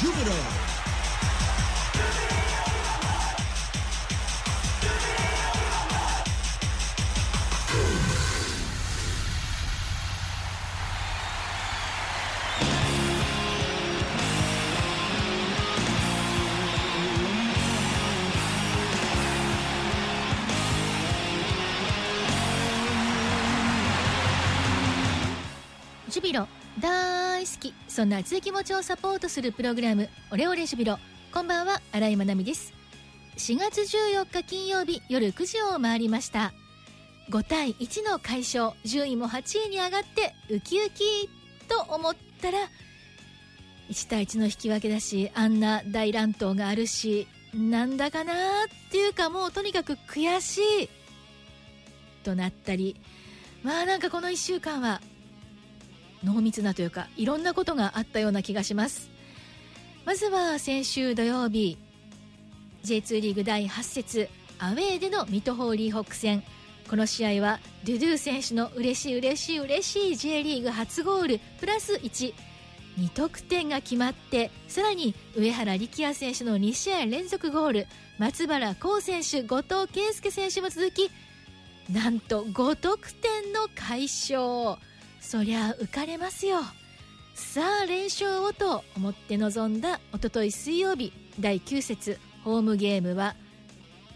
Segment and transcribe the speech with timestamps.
[0.00, 0.60] Júbilo.
[26.10, 26.48] ジュビロ
[26.80, 27.74] 大好き。
[27.88, 30.98] そんな熱い気持ちをサポートするプログラムオレオレジュビロ。
[31.32, 32.72] こんばんは新井まなみです。
[33.36, 36.52] 4月14日金曜日夜9時を回りました。
[37.30, 41.28] 5対1の快勝順位も8位に上がってウキウキ
[41.68, 42.58] と思ったら
[43.88, 48.36] 1対1の引き分けだしあんな大乱闘があるしなんだかなっ
[48.90, 50.88] ていうかもうとにかく悔しい
[52.24, 53.00] となったり
[53.62, 55.00] まあなんかこの1週間は
[56.24, 59.10] 濃密なというかいろんなことがあったような気がします。
[60.04, 61.78] まずは先週土曜日
[62.84, 64.28] J2 リーグ第8節
[64.58, 66.42] アウェーでの水戸ホーリーホック戦。
[66.88, 72.32] この試合はドゥドゥ選手の嬉しい嬉しい嬉しい J リーグ初ゴールプラス12
[73.14, 77.86] 得点が決まってさらに上原力也選手の2試合連続ゴール
[78.18, 81.12] 松原幸選手後藤圭介選手も続き
[81.92, 84.76] なんと5得点の快勝。
[85.20, 86.60] そりゃ浮かれますよ。
[87.34, 93.34] さあ連勝をと思って臨んだおととい水曜日第9節ホームゲームは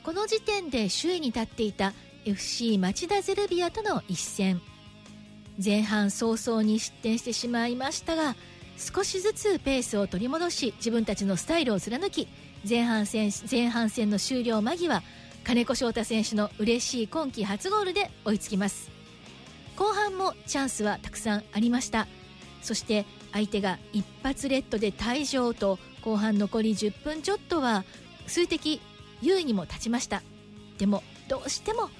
[0.03, 1.93] この時点で首位に立っていた
[2.25, 4.61] FC 町田ゼルビアとの一戦。
[5.63, 8.35] 前半早々に失点してしまいましたが
[8.77, 12.27] 少しずつペースを取り戻し自分たちのスタイルを貫き
[12.69, 15.03] 前半戦前半戦の終了間際
[15.45, 18.91] 金子翔太選手の嬉しい今季初ゴールで追いつきます。
[19.77, 22.07] 後半もチャンスはたくさんありました。
[22.63, 27.85] そして相手が一発レッドで退場と後半残り10分ちょっとは
[28.27, 28.81] 数的
[29.21, 30.23] 優位にも立ちました。
[30.79, 31.91] でもどうしても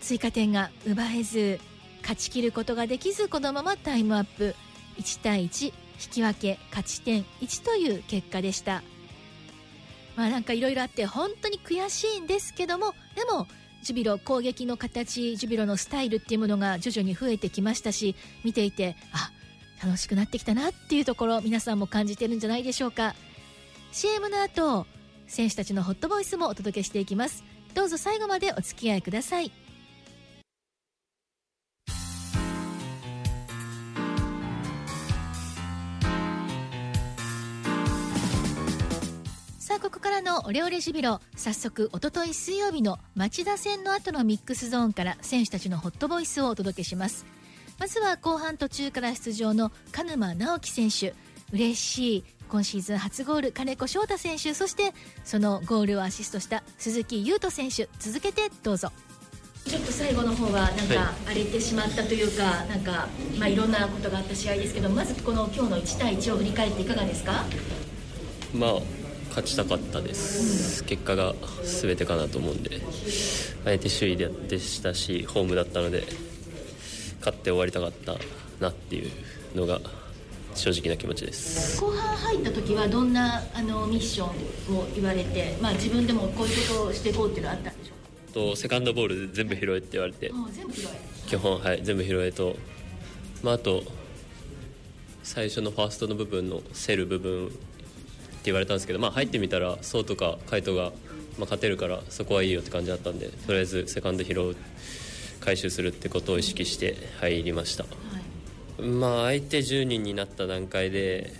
[0.00, 1.60] 追加点が奪えず
[2.02, 4.54] 勝ち切ることができずこのままタイムアップ。
[4.98, 5.72] 1対1引
[6.10, 8.82] き分け勝ち点1という結果でした。
[10.16, 13.48] まあなんかいろいろあって本当に悔しいんですけどもでも
[13.84, 19.30] ジュビロ攻撃の形ジュビロのスタイルっていうものが徐々に増えてきましたし見ていてあ
[19.84, 23.14] 楽しくなってきたなっていうところ皆さんも感じてるんじゃないでしょうか。
[23.92, 24.86] CM の後
[25.26, 27.44] 選手たちのホットボイスもお届けしていきます。
[27.74, 29.52] どうぞ最後までお付き合いください。
[39.74, 47.26] さあここからのオレオレジュビロ早速おととい水曜日の町田戦の後のミックスゾーンから選手たちのホットボイスをお届けします。
[47.80, 51.12] まずは後半途中から出場の鹿沼直樹選手。
[51.52, 52.24] 嬉しい。
[52.48, 54.92] 今シーズン初ゴール金子翔太選手そして
[55.24, 57.88] そのゴールをアシストした鈴木優斗選手。
[57.98, 58.92] 続けてどうぞ。
[59.66, 63.08] ちょっと最後の方はなんか荒れてしまったというか、なんか
[63.40, 67.44] まあいろんなことがあった試合ですけどまずこの今日の1対1を振り返っていかがですか？
[68.54, 69.03] まあ
[69.34, 71.34] 勝ちたかったです、結果が
[71.64, 72.80] 全てかなと思うんで
[73.64, 76.04] 相手首位ででしたしホームだったので
[77.18, 78.14] 勝って終わりたかった
[78.60, 79.10] なっていう
[79.56, 79.80] のが
[80.54, 81.80] 正直な気持ちです。
[81.80, 90.96] 後半入った時はどんなあのミッションを言われて、まあ、自分でもこういうことをしていこうっていうのはあったんでしょとセカンドボール全部拾えって言われて全部広い
[91.26, 92.54] 基本はい全部拾えと、
[93.42, 93.82] まあ、あと
[95.24, 97.50] 最初のファーストの部分の競る部分
[98.46, 104.56] 言われたんですけど、まあ、入ってみたらそうとか海斗が、まあ、勝てるからそこはいいよって感じだったんでとりあえずセカンド拾う
[105.40, 107.84] 回収するってことを意識して入りました、
[108.82, 111.32] まあ、相手10人になった段階で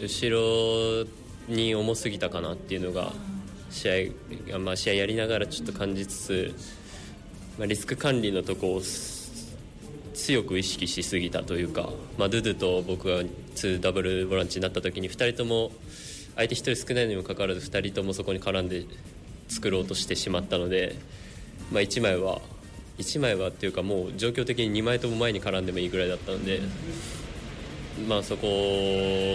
[0.00, 1.06] 後ろ
[1.48, 3.12] に重すぎたかなっていうのが
[3.70, 4.12] 試
[4.52, 6.54] 合まあ、試合やりながらちょっと感じつつ、
[7.58, 8.82] まあ、リスク管理のとこを
[10.14, 11.88] 強く意識しすぎたというか、
[12.18, 15.72] まあ、ドゥドゥと僕が2ダブルボランチになった時に2人とも
[16.36, 18.86] 相手1人少ないにもかかわらず2人ともそこに絡んで
[19.48, 20.96] 作ろうとしてしまったので、
[21.70, 22.40] まあ、1枚は
[22.98, 26.60] 1枚はっていうかもう状況的に2枚とも前に絡んでもいいぐらいだったので、
[28.08, 28.46] まあ、そこ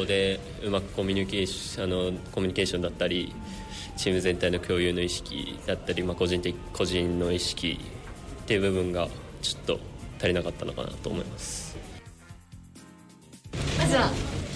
[0.08, 3.34] でうまくコミュニケーションあのコミュニケーションだったり
[3.96, 7.80] チーム全体の共有の意識だったり、まあ、個人的個人の意識
[8.44, 9.08] っていう部分が
[9.42, 9.80] ちょっと
[10.20, 11.78] 足りなかったのかなと思います。
[13.78, 14.10] まずは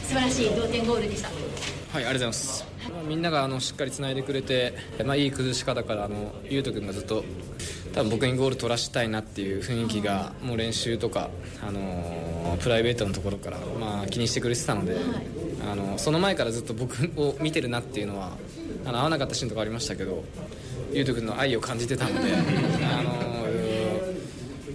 [0.04, 1.30] 素晴らしい同点ゴールでした
[1.92, 2.66] はい、ありがとうございます。
[2.90, 4.74] まあみんながあのしっかりつないでくれて、
[5.06, 7.24] まあ、いい崩し方からあのゆうと君がずっと
[7.94, 11.30] 多分僕にゴール取らしたいなっていう雰囲気がもう練習とか、
[11.62, 14.98] あのープライベートのところから、まあ、気にしてくれてたので、
[15.70, 18.32] あのその前からずっと僕を見てるなっていうのは
[18.86, 20.24] あの合わなかったシーンとかありましたけど
[20.92, 23.31] 優斗君の愛を感じてたので あの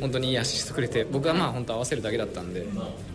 [0.01, 2.67] 本当にいいアシストくれて僕はまあ本当合わせるだけだったんで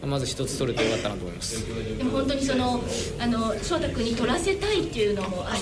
[0.06, 1.98] まず一つ取れてよかったなと思います。
[1.98, 2.81] でも本当にその
[3.19, 5.60] あの翔太君に取らせたいっていうのもある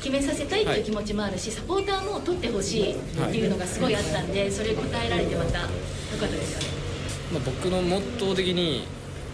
[0.00, 5.68] 決めさせたいっていう気持ちもあるし、サポーターも取ってほしいっていうのがすごいあったんで、それ応えられてまた良かっ
[6.20, 6.66] たですよね、
[7.32, 8.86] まあ、僕のモットー的に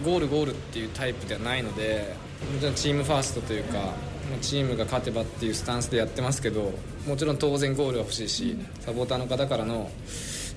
[0.03, 2.15] ゴールゴールっていうタイプではないので
[2.53, 3.93] もちろんチームファーストというか
[4.41, 6.73] チームが勝てばっていうスタンスでやってますけど
[7.07, 9.89] もちろん当然ゴールは欲しいしサポーターの方からの、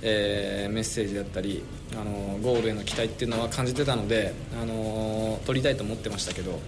[0.03, 1.63] えーメッセージだったり
[1.93, 6.61] あのゴールへの期待っていうのは感じてたのであの取りたいと思ってましたけど、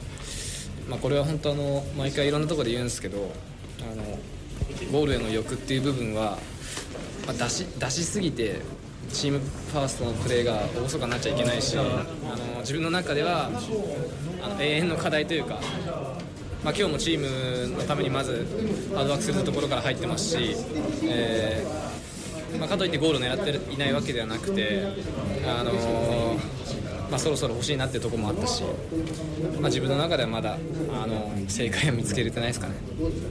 [0.89, 3.31] まあ、これは本当あの毎回いろんなところで言うんですけど
[3.83, 4.03] あの
[4.91, 6.39] ゴールへの欲っていう部分は、
[7.27, 8.61] まあ、出し出しすぎて
[9.13, 13.51] チームファーストのプレーがおろそかになっちゃいけないしあの自分の中では
[14.43, 15.61] あの永遠の課題というか、
[16.65, 18.47] まあ、今日もチームのためにまず
[18.95, 20.57] ハードワークするところから入ってますし、
[21.05, 21.90] えー
[22.59, 24.83] まあ、かといってゴールを狙っていないわけではなくて、
[25.47, 25.73] あの
[27.11, 28.63] まあ、そろそろ欲しいなっていうところもあったし、
[29.61, 30.59] まあ、自分の中ではまだ
[30.93, 32.75] あの正解は見つけれてないですかね。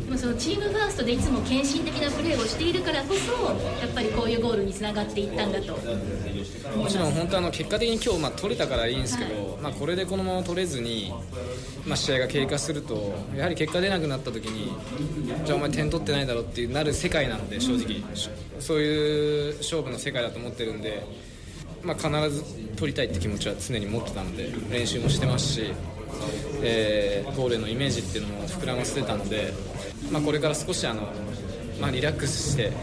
[0.05, 3.31] でもそのチームファーストでいつも献身的なプレーをしているからこそ
[3.81, 5.77] やっぱりこういうゴールにつながっていったんだと
[6.75, 11.13] もちろん本当あの結果的に今日まあ取れたからいいんですけど、まあ、これでこのまま取れずに、
[11.85, 14.71] まあ、試合が経過するとやはり結果出なくなった時に
[15.45, 18.01] じゃあお前点取ってないだろってなる世界なので正直。
[18.59, 21.03] そういう勝負の世界だと思ってるんで、
[21.83, 22.43] まあ、必ず
[22.75, 25.73] 取りたいって気持ちは常に持ってたので練習もしてますし、
[26.61, 29.53] えーゴールへのイメージっていうのも膨らませてたので、
[30.11, 31.07] まあ、これから少しあの、
[31.79, 32.73] まあ、リラックスして、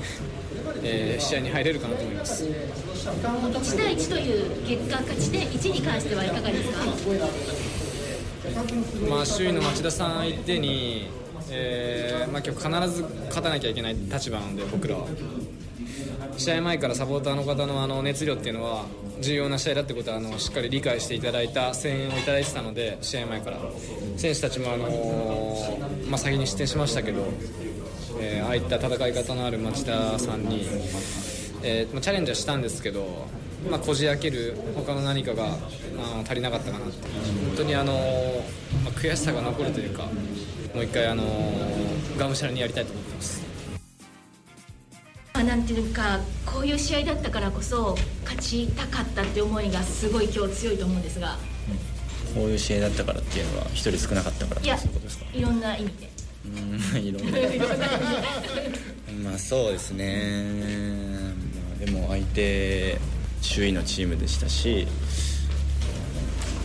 [0.82, 2.44] えー試合に入れるかなと思います。
[2.44, 6.78] 1対1という結果勝ち点1に関してはいかがですか？
[9.08, 11.08] まあ、周囲の町田さん相手に、
[11.50, 15.06] えーまあ、今日必ず勝たなきゃいけない立場なので僕らは。
[16.36, 18.84] 試合前からサポーターの方のあの熱量っていうのは
[19.22, 23.58] 重要な試合だってことはあのしっかり理解していただいた声援をいただいてたので試合前から。
[24.16, 27.22] 選手たちも、あのーまあ、先に失点しましたけど、
[28.20, 30.66] えーああいった戦い方のある町田さんに、
[31.62, 33.26] えーまあチャレンジはしたんですけど、
[33.70, 35.48] まあ、こじ開ける他の何かがあ
[36.16, 37.08] の足りなかったかなって。
[37.48, 37.92] 本当にあの、
[38.84, 40.04] まあ、悔しさが残るというか
[40.74, 41.24] もう一回あの
[42.18, 43.42] がむしゃらにやりたいと思ってます。
[45.34, 51.36] まあなんていうかこういう試合だったからこそ勝ちたかったって思いがすごい今日強いと思うんですが。
[52.34, 55.24] こういう試合だったからっていうのは一人少なかったからいやそういうことですか？
[55.32, 56.10] いろんな意味で
[56.94, 57.02] うん。
[57.04, 57.38] いろんな
[59.24, 61.32] まあそうですね、
[61.78, 62.98] まあ、でも相手
[63.40, 64.86] 周囲のチームでしたし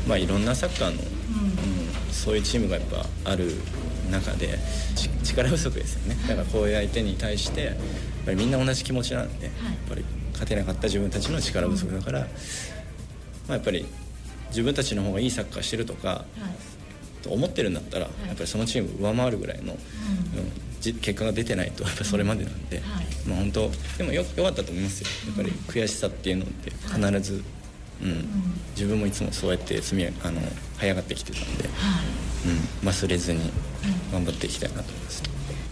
[0.08, 1.12] まあいろんなサッカーの、うん
[2.12, 3.52] そういうチームがやっぱある
[4.12, 4.60] 中で
[4.96, 6.22] ち力不足ですよね。
[6.28, 7.76] だからこういう相手に対してやっ
[8.26, 9.54] ぱりみんな同じ気持ちなんで、やっ
[9.90, 12.26] ぱり勝てなかった自分たちの力不足だから、ま
[13.50, 13.86] あ、やっぱり
[14.50, 16.26] 自分たちの方がいいサッカーしてるとか、はい
[17.22, 19.80] と思ってるんだったら、やっぱりそのチームを上回るぐらいの、うん。
[20.82, 23.06] じ結果が出てないとやっぱりそれまでなんで、はい。
[23.28, 25.10] まあ本当でもよよかったと思いますよ。
[25.28, 27.42] やっぱり悔しさっていうのって必ず、うん
[28.76, 30.42] 自分もいつもそうやって積みあの
[30.80, 31.70] 這い上がってきてたんで、
[32.82, 33.52] うん、忘れずに
[34.12, 35.24] 頑張っていきたいなと思います。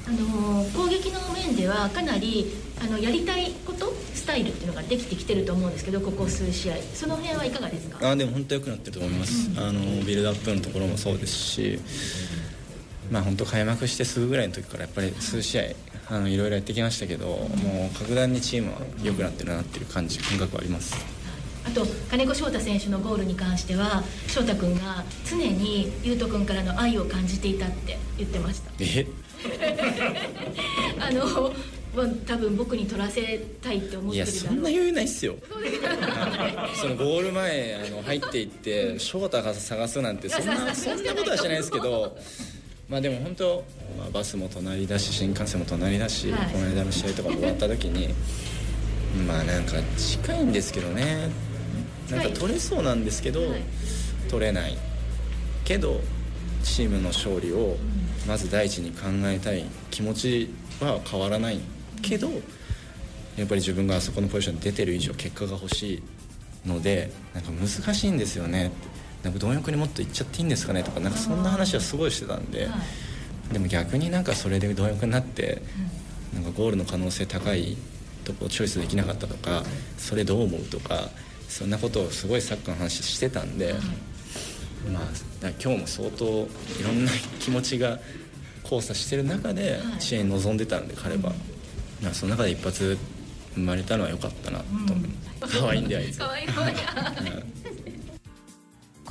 [0.08, 3.92] あのー攻撃の面ではかなりあのやりたいこと
[4.40, 6.76] イルっていうのができてきてると思うんですけどここ数試合。
[6.94, 8.10] その辺はいかがですか？
[8.10, 11.80] あでも本当良くなってると思います、あのビルドアップのところもそうですし、
[13.12, 15.64] まあ、本当開幕してすぐぐらいの時からやっぱり数試合
[16.10, 20.96] あのいろいろやってきましたけど、もう格段にチームは良くなってるなっていう感じ感覚はあります。
[21.66, 28.72] あと金子翔太選手のゴールに関しては翔太君が常に優斗君からの愛を感じていたって言ってました。
[28.80, 29.06] え？
[31.00, 31.54] あの
[31.96, 34.56] まあ多分僕に取らせたいって思っいやてるだろう。
[34.56, 35.36] そんな余裕ないっすよ。
[36.80, 42.16] そのゴール前あの入っていって翔太が探すなんてそんなそんなことはしないですけど
[42.88, 43.64] まあでも本当、
[43.98, 46.50] まあ、バスも隣だし新幹線も隣だし、はい。
[46.52, 48.14] この間の試合とかも終わった時に
[49.28, 51.30] まあなんか近いんですけどね。
[52.12, 53.62] なんか取れそうなんですけど、はい。
[54.30, 54.78] 取れない。
[55.64, 56.02] けど
[56.64, 57.78] チームの勝利を
[58.28, 59.66] まず第一に考えたい。
[59.92, 60.50] 気持ち
[60.82, 61.60] は変わらない
[62.02, 62.30] けど
[63.38, 68.72] やっぱり自分があそこのポジションに出てる以上結果が欲しいのでなんか難しいんですよね。
[69.24, 72.70] なんか貪欲にもっといっちゃっていいんですかねとかなんかそんな話はすごいしてたんで、
[73.52, 75.62] でも逆になんかそれで貪欲になって、
[76.34, 77.76] なんかゴールの可能性高い
[78.24, 79.64] とこをチョイスできなかったとか
[79.98, 81.10] それどう思うとか
[81.48, 83.74] そんなことをすごいサッカーの話してたんで、
[84.94, 85.04] まあ、
[85.42, 86.28] だ今日も相当い
[86.84, 88.00] ろんな気持ちが
[88.64, 91.34] 交差してる中で試合に臨んでたんで、彼は、まあ、
[92.14, 92.98] その中で一発
[93.56, 94.66] 生まれたのは良かったなと。
[94.94, 95.10] 思い
[95.42, 96.76] ます、可愛いんであいつ可愛い可愛い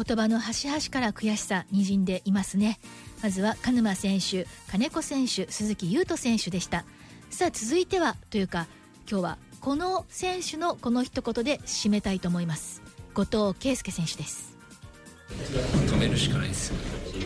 [0.07, 2.79] 言葉の端々から悔しさにじんでいますね。
[3.23, 6.85] まずは鹿沼選手金子選手鈴木優斗選手でした。
[7.31, 8.69] さあ続いてはというか
[9.11, 12.81] 今日はこの選手のこの一言で締めたいと思います。
[13.13, 14.57] 後藤圭介選手です。
[15.29, 16.77] 止めるしかないですよ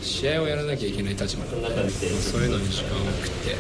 [0.01, 3.57] 試合をやらなきゃいけない立場なのでそういうのに時間を送って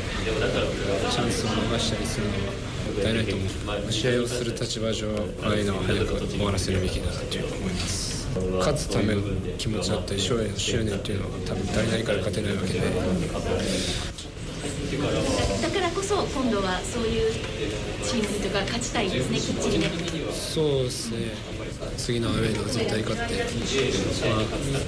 [1.10, 2.50] チャンスを逃したりするのはも
[2.98, 3.44] ったいないと思
[3.88, 3.92] う。
[3.92, 5.08] 試合をする立場上
[5.44, 8.28] ああいうのは早く終わらせるべきだなという思います。
[8.58, 9.20] 勝つための
[9.58, 12.80] 気持ちだったり勝利の執念というのは多分足りないから勝てないわけで。
[15.62, 17.32] だからこそ今度はそういう
[18.04, 19.90] チームとか勝ちたいですねきっちりね。
[20.32, 21.34] そうですね
[21.96, 23.34] 次のアウェーでは絶対勝って、
[24.28, 24.40] まあ、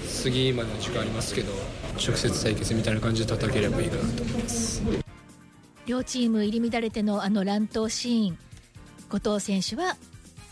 [0.09, 1.53] 次までの時間ありますけど
[1.95, 4.83] 直接対決みたいな感じで叩ければいいかなと思います。
[5.87, 8.39] 両チーム入り乱れてのあの乱闘シーン
[9.11, 9.97] 後藤選手は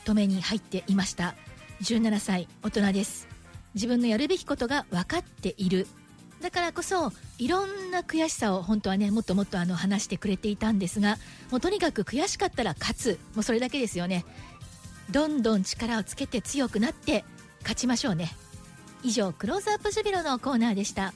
[0.04, 1.34] 止めに入っていました。
[1.82, 3.28] 17歳大人です。
[3.74, 5.86] 自分のやるべきことが分かっている。
[6.42, 11.16] だからこそいろんな悔しさを本当はねもっともっとあの話してくれていたんですが
[11.52, 13.18] もうとにかく悔しかったら勝つ。
[13.34, 14.24] もうそれだけですよね。
[15.10, 17.24] どんどん力をつけて強くなって
[17.60, 18.30] 勝ちましょうね。
[19.02, 21.12] 以上クローズアップジュビロのコーナーでした。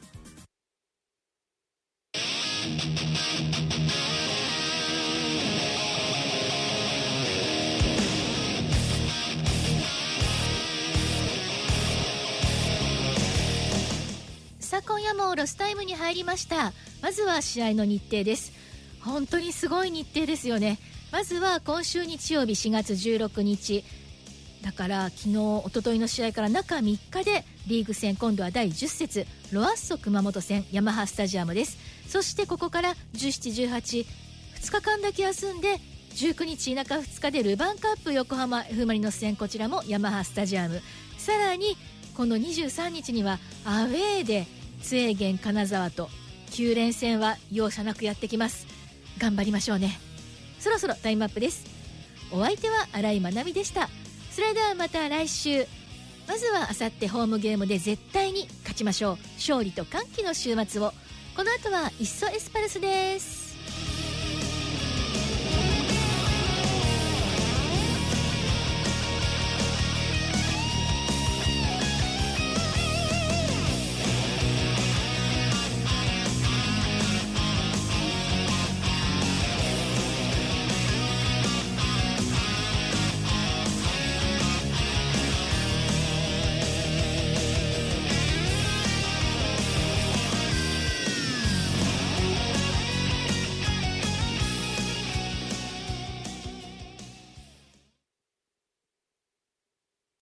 [14.59, 16.73] さあ今夜もロスタイムに入りました。
[17.01, 18.53] まずは試合の日程です。
[19.01, 20.81] 本当にすごい日程ですよね。
[21.13, 23.85] まずは今週日曜日4月16日。
[24.63, 31.79] だから昨日一昨日の試合から中3日でリーグ戦今度は第10節ロアッソ熊本戦ヤマハスタジアムです。
[32.09, 34.07] そしてここから1718
[34.61, 35.79] 2日間だけ休んで
[36.15, 40.83] 19日中2日でルヴァンカップ横浜 F・ マリノス戦こちらもヤマハスタジアム。
[41.19, 41.77] さらに
[42.17, 44.47] この23日にはアウェーで
[44.83, 46.09] 津英源金沢と
[46.51, 48.67] 9連戦は容赦なくやってきます。
[49.19, 50.06] 頑張りましょうね。
[50.67, 51.65] そろそろタイムアップです。
[52.33, 53.89] お相手は新井まなみでした。
[54.33, 55.65] それではまた来週。
[56.27, 59.19] まずはあさってホームゲームで絶対に勝ちましょう。
[59.37, 60.93] 勝利と歓喜の週末を。
[61.37, 63.46] この後はいっそエスパルスです。